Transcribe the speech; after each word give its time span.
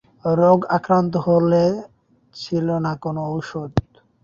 রোগে 0.39 0.67
আক্রান্ত 0.77 1.13
হলে 1.25 1.63
ছিল 2.35 2.67
না 2.85 2.93
কোন 3.03 3.17
ঔষধ। 3.27 3.71